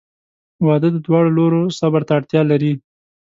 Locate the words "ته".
2.07-2.11